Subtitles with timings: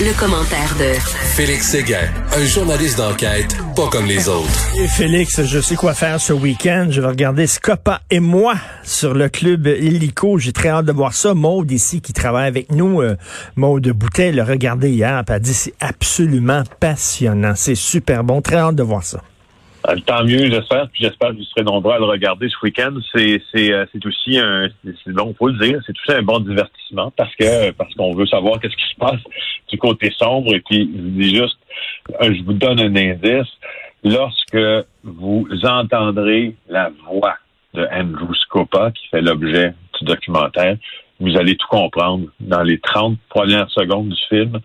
[0.00, 0.92] Le, commentaire de
[1.36, 4.48] Félix Séguin, un journaliste d'enquête pas comme les autres.
[4.76, 6.88] Et Félix, je sais quoi faire ce week-end.
[6.90, 10.38] Je vais regarder Scopa et moi sur le club Illico.
[10.38, 11.34] J'ai très hâte de voir ça.
[11.34, 13.16] Maude ici qui travaille avec nous, euh,
[13.56, 17.54] Maude Boutet, l'a regardé hier, elle a dit c'est absolument passionnant.
[17.54, 18.42] C'est super bon.
[18.42, 19.20] Très hâte de voir ça.
[19.88, 20.88] Euh, tant mieux, j'espère.
[20.88, 22.94] Puis j'espère que vous serez nombreux à le regarder ce week-end.
[23.14, 27.12] C'est c'est euh, aussi un c'est bon, faut le dire, c'est aussi un bon divertissement
[27.16, 29.20] parce que parce qu'on veut savoir qu'est-ce qui se passe
[29.68, 30.54] du côté sombre.
[30.54, 31.58] Et puis je dis juste,
[32.22, 33.52] euh, je vous donne un indice.
[34.04, 34.58] Lorsque
[35.02, 37.36] vous entendrez la voix
[37.74, 40.76] de Andrew Scopa qui fait l'objet du documentaire,
[41.20, 44.60] vous allez tout comprendre dans les 30 premières secondes du film,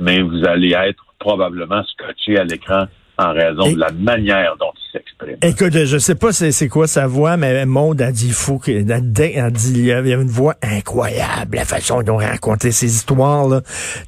[0.00, 2.84] mais vous allez être probablement scotché à l'écran
[3.18, 5.36] en raison de la manière dont il s'exprime.
[5.42, 8.72] Écoute, je sais pas c'est quoi sa voix, mais Maud a dit, il faut que,
[8.72, 9.00] a
[9.50, 13.60] dit, il y a une voix incroyable, la façon dont il racontait ses histoires, là.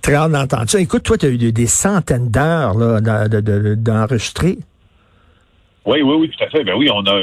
[0.03, 0.81] Très hâte d'entendre ça.
[0.81, 3.01] Écoute, toi, tu as eu des centaines d'heures, là,
[3.77, 4.59] d'enregistrer.
[5.87, 6.65] Oui, oui, oui, tout à fait.
[6.65, 7.23] Ben oui, on a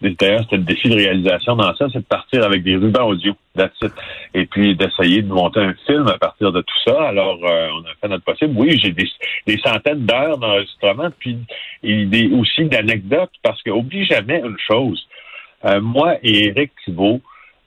[0.00, 3.34] d'ailleurs c'était le défi de réalisation dans ça, c'est de partir avec des rubans audio,
[4.32, 7.08] et puis d'essayer de monter un film à partir de tout ça.
[7.08, 8.54] Alors, euh, on a fait notre possible.
[8.56, 11.36] Oui, j'ai des, centaines d'heures d'enregistrement, puis
[11.82, 15.06] des, aussi d'anecdotes, parce que oublie jamais une chose.
[15.66, 17.20] Euh, moi et Eric Thibault,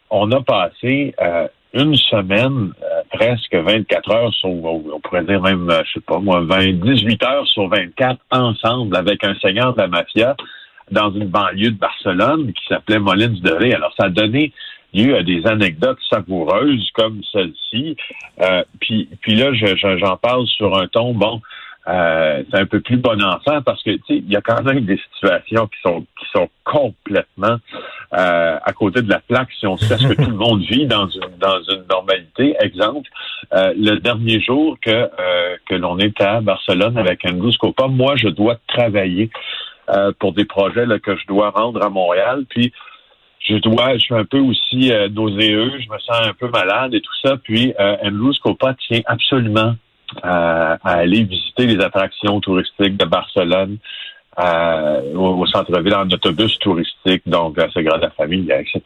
[0.10, 2.72] on a passé euh, une semaine,
[3.12, 7.48] presque 24 heures sur, on pourrait dire même, je sais pas moi, 20, 18 heures
[7.48, 10.36] sur 24 ensemble avec un seigneur de la mafia
[10.92, 13.74] dans une banlieue de Barcelone qui s'appelait Molins de Ré.
[13.74, 14.52] Alors, ça a donné
[14.94, 17.96] lieu à des anecdotes savoureuses comme celle-ci.
[18.42, 21.42] Euh, puis, puis là, j'en parle sur un ton, bon,
[21.88, 25.00] euh, c'est un peu plus bon enfant parce que il y a quand même des
[25.14, 27.58] situations qui sont qui sont complètement
[28.14, 30.86] euh, à côté de la plaque si on sait ce que tout le monde vit
[30.86, 32.56] dans une dans une normalité.
[32.60, 33.10] Exemple,
[33.54, 35.10] euh, le dernier jour que
[35.68, 39.32] que l'on est à Barcelone avec Angus Copa, moi je dois travailler
[40.20, 42.72] pour des projets là, que je dois rendre à Montréal, puis
[43.42, 47.02] je dois, je suis un peu aussi nauséeux, je me sens un peu malade et
[47.02, 47.38] tout ça.
[47.38, 49.76] Puis euh, Andrew Scopa tient absolument
[50.24, 53.78] à, aller visiter les attractions touristiques de Barcelone
[54.40, 58.82] euh, au, centre-ville en autobus touristique, donc la Sagrada Familia, etc.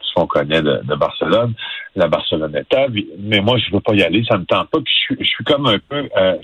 [0.00, 1.54] Ce qu'on connaît de, Barcelone,
[1.94, 2.86] la Barceloneta.
[3.20, 4.80] Mais moi, je veux pas y aller, ça me tente pas.
[4.80, 6.34] Puis je, suis comme un peu, euh,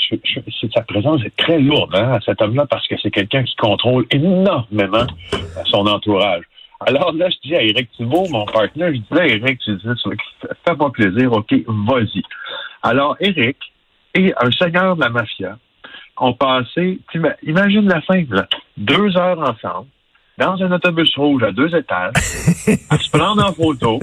[0.73, 4.07] sa présence est très lourde hein, à cet homme-là parce que c'est quelqu'un qui contrôle
[4.11, 5.07] énormément
[5.67, 6.45] son entourage.
[6.87, 9.77] Alors là, je dis à Eric Thibault, mon partenaire, je dis là, Eric, dis,
[10.65, 12.23] fais-moi plaisir, OK, vas-y.
[12.83, 13.57] Alors, Eric,
[14.15, 15.59] et un seigneur de la mafia
[16.17, 16.99] ont passé,
[17.43, 18.23] imagine la fin,
[18.77, 19.89] deux heures ensemble,
[20.37, 22.15] dans un autobus rouge à deux étages,
[22.91, 24.01] à se prendre en photo,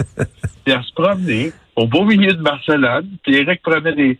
[0.64, 4.20] puis à se promener au beau milieu de Barcelone, puis Eric prenait des,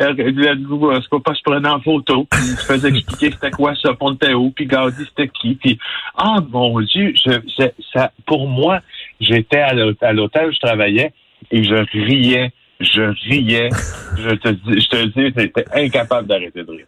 [0.00, 3.94] euh, ce pas se prenait en photo, puis il se faisait expliquer c'était quoi ça,
[3.94, 5.78] Ponteo, puis Gaudi c'était qui, puis
[6.16, 8.80] ah mon Dieu, je, ça, pour moi,
[9.20, 11.12] j'étais à l'hôtel où je travaillais
[11.50, 13.70] et je riais je riais.
[14.16, 16.86] Je te dis, je te dis, j'étais incapable d'arrêter de rire.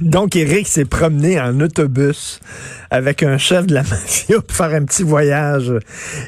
[0.00, 2.40] Donc, Eric s'est promené en autobus
[2.90, 5.72] avec un chef de la mafia pour faire un petit voyage.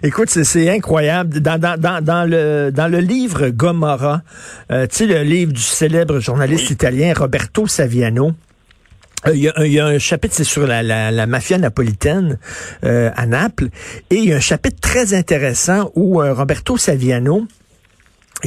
[0.02, 1.40] Écoute, c'est incroyable.
[1.40, 4.22] Dans, dans, dans, dans, le, dans le livre Gomorra,
[4.70, 8.32] euh, tu sais, le livre du célèbre journaliste italien Roberto Saviano,
[9.26, 12.38] euh, il y, a, un chapitre, c'est sur la, la, mafia napolitaine
[12.84, 13.68] euh, à Naples,
[14.08, 17.46] et il y a un chapitre très intéressant où Roberto Saviano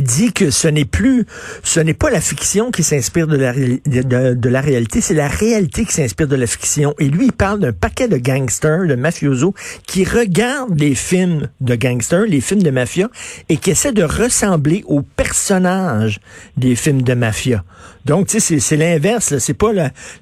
[0.01, 1.25] dit que ce n'est plus,
[1.63, 5.27] ce n'est pas la fiction qui s'inspire de la, de, de, la réalité, c'est la
[5.27, 6.93] réalité qui s'inspire de la fiction.
[6.99, 9.53] Et lui, il parle d'un paquet de gangsters, de mafiosos,
[9.87, 13.09] qui regardent les films de gangsters, les films de mafia,
[13.49, 16.19] et qui essaient de ressembler aux personnages
[16.57, 17.63] des films de mafia.
[18.05, 19.37] Donc, tu sais, c'est l'inverse.
[19.37, 19.71] C'est pas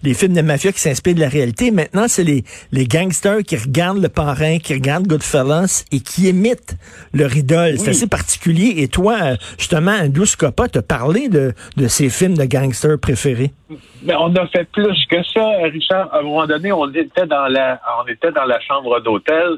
[0.03, 1.71] les films de mafia qui s'inspirent de la réalité.
[1.71, 6.75] Maintenant, c'est les, les gangsters qui regardent le parrain, qui regardent Goodfellas et qui imitent
[7.13, 7.79] leur idole.
[7.79, 8.75] C'est assez particulier.
[8.77, 13.51] Et toi, justement, Andrew Scopa t'a parlé de, de ses films de gangsters préférés.
[14.03, 16.13] Mais on a fait plus que ça, Richard.
[16.13, 19.57] À un moment donné, on était dans la, on était dans la chambre d'hôtel,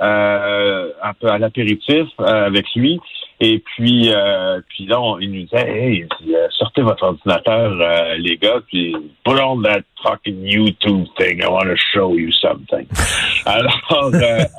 [0.00, 2.98] euh, un peu à l'apéritif euh, avec lui.
[3.40, 6.08] Et puis, euh, puis là, il nous disait, hey,
[6.50, 7.72] sortez votre ordinateur,
[8.16, 8.94] les gars, puis
[9.24, 11.42] put on that fucking YouTube thing.
[11.42, 12.86] I want to show you something.
[13.46, 14.12] alors,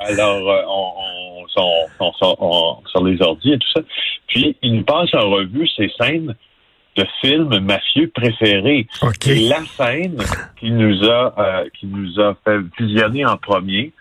[0.06, 3.80] alors, on, on, on, on, sur les ordi et tout ça.
[4.34, 6.34] Puis, il nous passe en revue ces scènes
[6.96, 8.86] de films mafieux préférés.
[9.26, 10.18] Et la scène
[10.58, 13.92] qui nous a euh, qui nous a fait visionner en premier,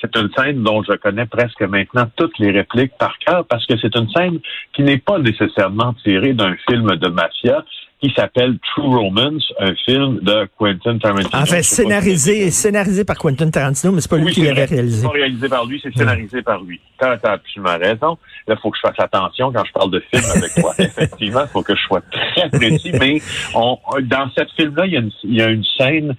[0.00, 3.74] c'est une scène dont je connais presque maintenant toutes les répliques par cœur parce que
[3.78, 4.40] c'est une scène
[4.74, 7.64] qui n'est pas nécessairement tirée d'un film de mafia,
[8.02, 11.40] qui s'appelle True Romance, un film de Quentin Tarantino.
[11.40, 15.02] En fait, scénarisé, scénarisé par Quentin Tarantino, mais c'est pas lui qui l'avait réalisé.
[15.02, 16.80] C'est pas réalisé par lui, c'est scénarisé par lui.
[16.98, 18.18] T'as, as absolument raison.
[18.48, 20.74] Là, il faut que je fasse attention quand je parle de film avec toi.
[20.78, 23.20] Effectivement, il faut que je sois très précis, mais
[23.54, 26.16] on, dans cette film-là, il y a une, il y a une scène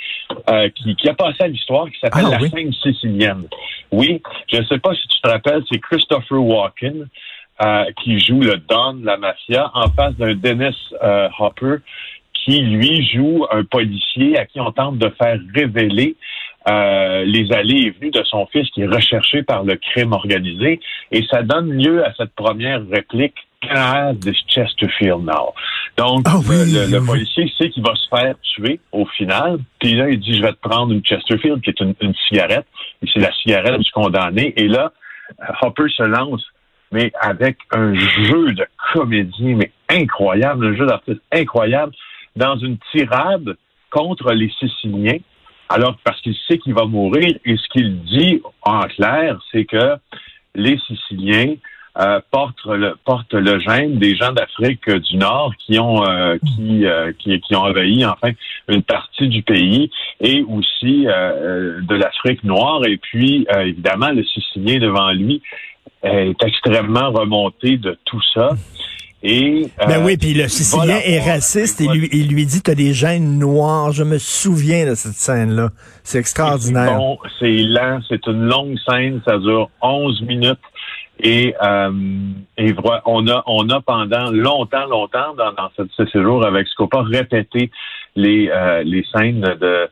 [0.50, 2.50] euh, qui, qui a passé à l'histoire qui s'appelle Ah, la oui.
[2.50, 3.44] scène sicilienne.
[3.92, 4.22] Oui,
[4.52, 7.08] je ne sais pas si tu te rappelles, c'est Christopher Walken
[7.62, 11.78] euh, qui joue le Don de la mafia en face d'un Dennis euh, Hopper
[12.34, 16.16] qui, lui, joue un policier à qui on tente de faire révéler
[16.68, 20.80] euh, les allées et venues de son fils qui est recherché par le crime organisé.
[21.12, 25.54] Et ça donne lieu à cette première réplique Can I Chesterfield now?
[25.96, 27.06] Donc, Ah oui, le, le oui.
[27.08, 29.60] policier sait qu'il va se faire tuer au final.
[29.80, 32.66] Puis là, il dit, je vais te prendre une Chesterfield, qui est une, une cigarette.
[33.02, 34.54] Et c'est la cigarette du condamné.
[34.58, 34.92] Et là,
[35.62, 36.44] Hopper se lance,
[36.94, 41.92] mais avec un jeu de comédie, mais incroyable, un jeu d'artiste incroyable,
[42.36, 43.58] dans une tirade
[43.90, 45.18] contre les Siciliens.
[45.70, 49.96] Alors, parce qu'il sait qu'il va mourir, et ce qu'il dit en clair, c'est que
[50.54, 51.56] les Siciliens
[52.00, 56.88] euh, portent le portent le gène des gens d'Afrique du Nord qui ont euh, qui,
[56.88, 58.32] euh, qui qui ont envahi enfin
[58.68, 65.12] une partie du pays et aussi de l'Afrique noire et puis évidemment le Sicilien devant
[65.12, 65.44] lui
[66.04, 68.50] est extrêmement remonté de tout ça
[69.26, 72.76] et Ben euh, oui, puis le Sicilien est raciste et lui, il lui dit t'as
[72.76, 73.94] des gènes noirs.
[73.94, 75.70] Je me souviens de cette scène-là.
[76.04, 76.98] C'est extraordinaire.
[76.98, 80.60] Bon, c'est lent, c'est une longue scène, ça dure 11 minutes.
[81.22, 81.92] Et, euh,
[82.58, 86.68] et voilà, on a on a pendant longtemps, longtemps dans, dans ce, ce séjour avec
[86.68, 87.72] Scopa répété
[88.18, 89.88] les euh, les scènes de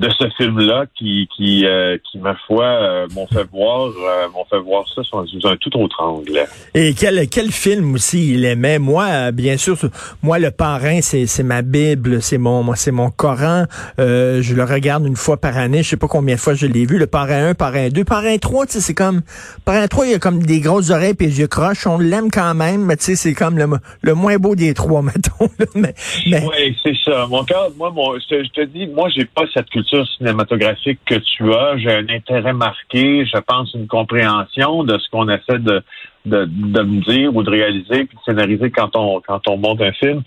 [0.00, 4.44] de ce film-là qui qui euh, qui ma foi euh, m'ont fait voir euh, m'ont
[4.44, 6.44] fait voir ça sous un tout autre angle.
[6.74, 8.78] Et quel, quel film aussi il aimait?
[8.78, 9.76] Moi, euh, bien sûr,
[10.22, 13.64] moi, le parrain, c'est, c'est ma Bible, c'est mon, c'est mon Coran.
[14.00, 15.82] Euh, je le regarde une fois par année.
[15.82, 16.98] Je sais pas combien de fois je l'ai vu.
[16.98, 19.22] Le parrain 1, parrain 2, parrain 3, tu sais, c'est comme,
[19.64, 21.86] parrain 3, il y a comme des grosses oreilles et des yeux croches.
[21.86, 23.66] On l'aime quand même, mais tu sais, c'est comme le,
[24.02, 25.48] le moins beau des trois, mettons.
[25.58, 25.66] là.
[25.74, 25.94] Mais,
[26.26, 27.26] mais, Oui, c'est ça.
[27.28, 29.83] Mon cœur, moi, mon, je, te, je te dis, moi, j'ai pas cette culture
[30.16, 31.76] cinématographique que tu as.
[31.78, 35.82] J'ai un intérêt marqué, je pense, une compréhension de ce qu'on essaie de,
[36.24, 39.80] de, de me dire ou de réaliser puis de scénariser quand on quand on monte
[39.82, 40.22] un film.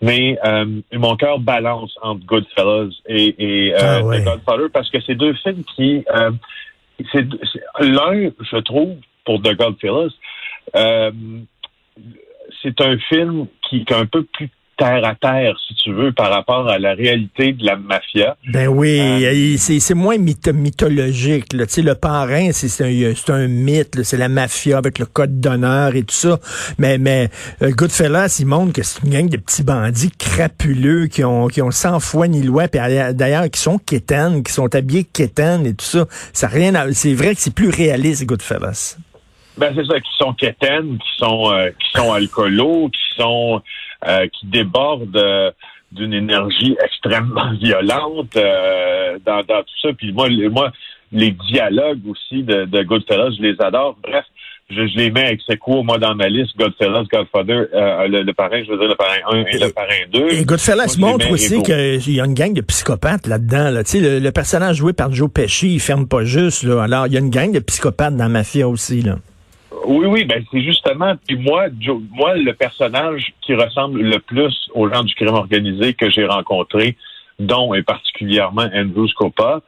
[0.00, 4.22] Mais euh, mon cœur balance entre Goodfellas et, et euh, Ah ouais.
[4.22, 6.30] Godfather parce que c'est deux films qui euh,
[7.12, 7.26] c'est
[7.80, 10.12] l'un, je trouve, pour The Godfellas,
[12.62, 16.10] c'est un film qui, qui est un peu plus terre à terre, si tu veux,
[16.12, 18.36] par rapport à la réalité de la mafia.
[18.50, 21.52] ben oui, Euh, c'est, moins mytho- mythologique.
[21.52, 21.64] Là.
[21.76, 24.02] Le parrain, c'est, un, c'est un mythe.
[24.02, 26.38] C'est la mafia avec le code d'honneur et tout ça.
[26.78, 27.28] Mais, mais
[27.62, 31.60] euh, Goodfellas, il montre que c'est une gang de petits bandits crapuleux qui ont, qui
[31.62, 32.68] ont sans foi ni loi.
[32.68, 32.80] Puis
[33.14, 36.06] d'ailleurs- qui sont quétaines, qui sont habillés quétaines et tout ça.
[36.32, 38.96] Ça rien C'est vrai que c'est plus réaliste, Goodfellas.
[39.58, 43.60] Ben c'est ça, qui sont quétaines, qui sont euh, qui sont alcoolos, qui sont
[44.06, 45.50] euh, qui débordent euh,
[45.92, 49.92] d'une énergie extrêmement violente euh, dans, dans tout ça.
[49.92, 50.72] Puis moi, les, moi,
[51.12, 53.96] les dialogues aussi de, de Goodfellas, je les adore.
[54.02, 54.24] Bref,
[54.70, 58.32] je, je les mets avec secours, moi, dans ma liste, Goodfellas, Godfather, euh, le, le
[58.32, 60.28] parrain, je veux dire le parrain 1 et le parrain 2.
[60.30, 63.70] Et Goodfellas Moi, montre aussi qu'il y a une gang de psychopathes là-dedans.
[63.70, 63.82] Là.
[63.82, 66.62] Tu sais, Le, le personnage joué par Joe Pesci, il ferme pas juste.
[66.62, 66.84] Là.
[66.84, 69.02] Alors, il y a une gang de psychopathes dans la mafia aussi.
[69.02, 69.16] Là.
[69.86, 71.14] Oui, oui, ben c'est justement.
[71.26, 75.94] Puis moi, Joe- moi, le personnage qui ressemble le plus aux gens du crime organisé
[75.94, 76.96] que j'ai rencontré,
[77.38, 79.60] dont et particulièrement Andrew Scopa,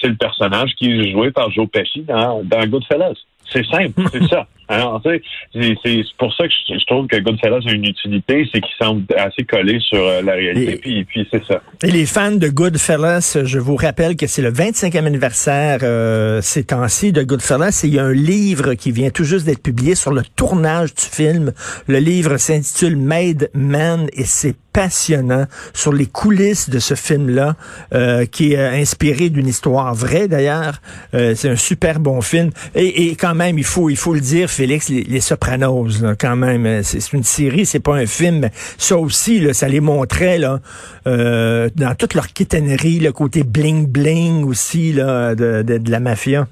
[0.00, 3.14] c'est le personnage qui est joué par Joe Pesci dans, dans Goodfellas.
[3.52, 4.46] C'est simple, c'est ça.
[4.70, 5.22] Alors, tu sais,
[5.54, 8.74] c'est- c'est pour ça que je, je trouve que Goodfellas a une utilité, c'est qu'il
[8.78, 10.72] semble assez collé sur euh, la réalité.
[10.74, 11.62] Et- Puis, puis c'est ça.
[11.82, 16.64] Et les fans de Goodfellas, je vous rappelle que c'est le 25e anniversaire euh, ces
[16.64, 17.80] temps-ci de Goodfellas.
[17.84, 20.94] Et il y a un livre qui vient tout juste d'être publié sur le tournage
[20.94, 21.52] du film.
[21.86, 27.56] Le livre s'intitule Made Man et c'est passionnant sur les coulisses de ce film-là,
[27.92, 30.80] euh, qui est euh, inspiré d'une histoire vraie d'ailleurs.
[31.14, 32.50] Euh, c'est un super bon film.
[32.76, 35.88] Et, quand même, il faut, il faut le dire, Félix, les, les Sopranos,
[36.20, 38.38] quand même, c'est une série, c'est pas un film.
[38.38, 40.60] mais Ça aussi, là, ça les montrait là,
[41.04, 46.46] dans toute leur quétainerie, le côté bling bling aussi là, de, de la mafia.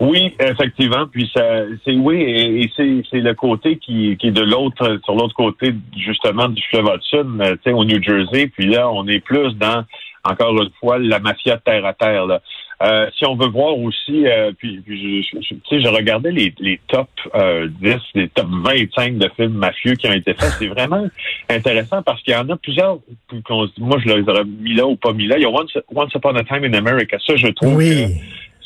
[0.00, 1.06] Oui, effectivement.
[1.10, 5.00] Puis ça, c'est oui, et, et c'est, c'est le côté qui, qui est de l'autre,
[5.04, 8.46] sur l'autre côté justement du fleuve Hudson, euh, tu sais, au New Jersey.
[8.46, 9.84] Puis là, on est plus dans,
[10.24, 12.26] encore une fois, la mafia terre à terre.
[12.26, 12.40] Là.
[12.80, 16.30] Euh, si on veut voir aussi, euh, puis, puis je, je, tu sais, je regardais
[16.30, 20.52] les, les top euh, 10, les top 25 de films mafieux qui ont été faits.
[20.60, 21.08] C'est vraiment
[21.50, 22.98] intéressant parce qu'il y en a plusieurs.
[23.78, 25.38] Moi, je les aurais mis là ou pas mis là.
[25.38, 27.16] Il y a Once, Once Upon a Time in America.
[27.26, 28.06] Ça, je trouve oui.
[28.06, 28.12] que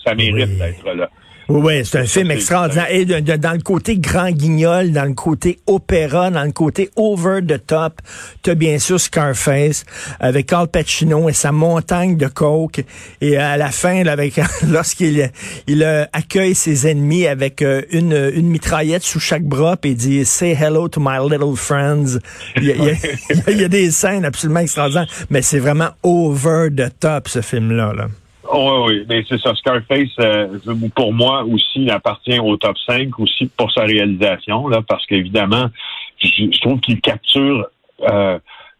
[0.04, 0.58] ça mérite Oui.
[0.58, 1.08] d'être là.
[1.48, 2.86] Oui, oui, c'est un film extraordinaire.
[2.90, 6.88] Et de- de- dans le côté grand guignol, dans le côté opéra, dans le côté
[6.96, 8.00] over the top,
[8.42, 9.84] t'as bien sûr Scarface
[10.20, 12.84] avec Al Pacino et sa montagne de coke.
[13.20, 15.30] Et à la fin, là, avec lorsqu'il
[15.66, 19.96] il euh, accueille ses ennemis avec euh, une, une mitraillette sous chaque bras et il
[19.96, 22.18] dit Say hello to my little friends.
[22.56, 22.94] Il y a, il y a-
[23.30, 26.88] il y a- il y a des scènes absolument extraordinaires, mais c'est vraiment over the
[27.00, 27.92] top ce film-là.
[27.94, 28.06] Là.
[28.50, 29.54] Oh, oui, oui, mais c'est ça.
[29.54, 30.58] Scarface, euh,
[30.96, 35.66] pour moi aussi, il appartient au top 5 aussi pour sa réalisation, là, parce qu'évidemment,
[36.18, 37.66] je, je trouve qu'il capture
[38.08, 38.38] euh,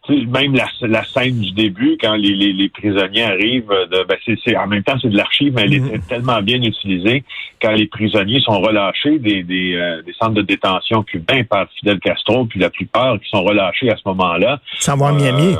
[0.08, 4.16] même la, la scène du début, quand les, les, les prisonniers arrivent, euh, de, ben
[4.44, 5.86] c'est, en même temps, c'est de l'archive, mais elle Mhm.
[5.86, 7.22] était tellement bien utilisée
[7.60, 12.00] quand les prisonniers sont relâchés des, des, euh, des centres de détention cubains par Fidel
[12.00, 15.54] Castro, puis la plupart qui sont relâchés à ce moment-là, Sans voir Miami.
[15.54, 15.58] euh,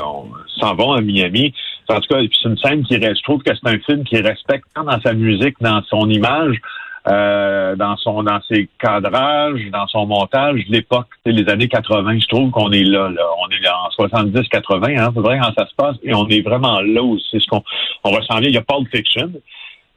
[0.59, 1.53] s'en vont à Miami.
[1.89, 3.17] En tout cas, c'est une scène qui reste.
[3.17, 6.57] Je trouve que c'est un film qui respecte tant dans sa musique, dans son image,
[7.07, 12.19] euh, dans son, dans ses cadrages, dans son montage, l'époque, les années 80.
[12.19, 13.23] Je trouve qu'on est là, là.
[13.39, 16.41] On est là en 70-80, hein, c'est vrai quand ça se passe, et on est
[16.41, 17.63] vraiment là c'est ce qu'on
[18.05, 18.49] on ressent bien.
[18.49, 19.31] Il y a Pulp Fiction.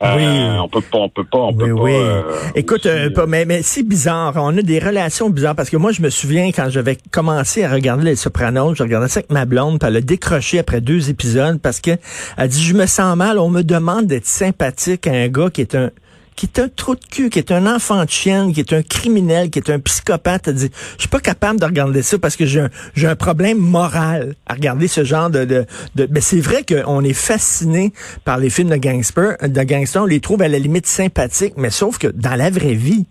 [0.03, 0.59] Euh, Oui.
[0.63, 1.83] on peut pas, on peut pas, on Oui, peut pas.
[1.83, 1.93] oui.
[1.95, 2.23] euh,
[2.55, 4.35] Écoute, aussi, euh, euh, pas- mais, mais c'est bizarre.
[4.37, 7.73] On a des relations bizarres parce que moi, je me souviens quand j'avais commencé à
[7.73, 11.09] regarder Les Sopranos, je regardais ça avec ma blonde, puis elle a décroché après deux
[11.09, 11.93] épisodes parce que
[12.37, 13.39] elle dit, je me sens mal.
[13.39, 15.91] On me demande d'être sympathique à un gars qui est un
[16.37, 18.83] qui est un trou de cul, qui est un enfant de chienne, qui est un
[18.83, 20.49] criminel, qui est un psychopathe.
[20.49, 23.17] Elle dit, je suis pas capable de regarder ça parce que j'ai un, j'ai un
[23.17, 25.45] problème moral à regarder ce genre de...
[25.47, 25.65] de,
[25.95, 27.93] de- mais c'est vrai qu'on est fasciné
[28.25, 30.03] par les films de gangsters, de gangsters.
[30.03, 33.07] On les trouve à la limite sympathiques, mais sauf que dans la vraie vie,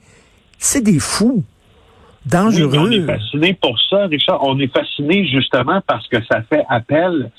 [0.60, 1.44] c'est des fous.
[1.44, 2.78] Oui, Dangereux.
[2.78, 4.40] on est fasciné pour ça, Richard.
[4.44, 7.32] On est fasciné justement parce que ça fait appel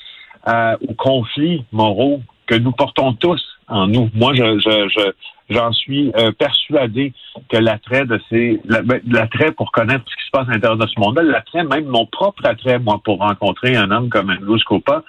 [0.49, 4.11] euh, aux conflits moraux que nous portons tous en nous.
[4.15, 5.13] Moi, je, je, je-
[5.49, 7.13] j'en suis euh, persuadé
[7.49, 10.87] que l'attrait de ces ben, l'attrait pour connaître ce qui se passe à l'intérieur de
[10.87, 15.03] ce monde-là, l'attrait, même mon propre attrait, moi, pour rencontrer un homme comme Andrew Scopa,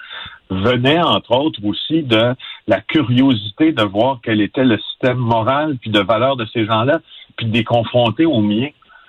[0.50, 2.34] venait entre autres aussi de
[2.66, 7.00] la curiosité de voir quel était le système moral puis de valeur de ces gens-là,
[7.36, 8.68] puis de les confronter au mien.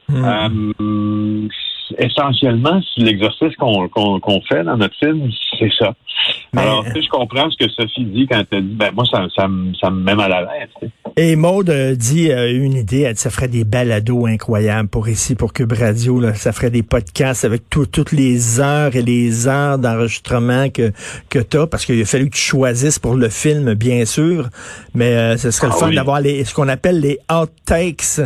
[0.09, 0.73] Hmm.
[0.79, 1.47] Euh,
[1.97, 3.89] essentiellement, si l'exercice qu'on
[4.47, 5.29] fait dans notre film,
[5.59, 5.93] c'est ça.
[6.53, 9.05] Mais- Alors, tu sais, je comprends ce que Sophie dit quand elle dit, ben moi,
[9.09, 10.69] ça, ça, me- ça me met mal à l'aise.
[10.79, 10.91] tu sais.
[11.17, 15.07] Et Maude euh, dit euh, une idée, elle dit, ça ferait des balados incroyables pour
[15.09, 16.19] ici, pour Cube Radio.
[16.19, 16.33] Là.
[16.33, 20.91] Ça ferait des podcasts avec tout- toutes les heures et les heures d'enregistrement que,
[21.29, 24.49] que tu as, parce qu'il a fallu que tu choisisses pour le film, bien sûr.
[24.93, 25.95] Mais euh, ce serait le Ah fun oui.
[25.95, 28.19] d'avoir les ce qu'on appelle les outtakes.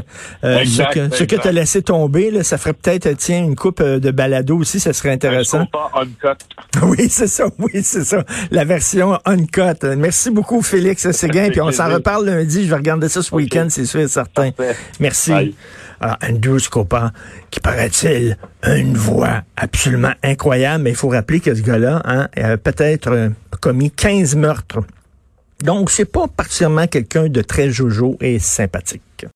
[0.43, 3.52] Euh, Exact, ce que, ce que tu as laissé tomber, là, ça ferait peut-être, tiens,
[3.53, 5.67] une coupe euh, de balado aussi, ça serait intéressant.
[5.67, 6.43] Scopa uncut.
[6.81, 8.23] Oui, c'est ça, oui, c'est ça.
[8.49, 9.85] La version uncut.
[9.95, 11.49] Merci beaucoup, Félix Séguin.
[11.51, 12.63] Puis on s'en reparle lundi.
[12.63, 14.51] Je vais regarder ça ce week-end, c'est sûr et certain.
[14.51, 14.75] Parfait.
[14.99, 15.31] Merci.
[15.31, 15.55] Bye.
[15.99, 17.11] Alors, Andrew Scopa,
[17.51, 22.27] qui paraît-il a une voix absolument incroyable, mais il faut rappeler que ce gars-là hein,
[22.35, 23.29] a peut-être euh,
[23.61, 24.79] commis 15 meurtres.
[25.63, 29.03] Donc, c'est pas particulièrement quelqu'un de très jojo et sympathique.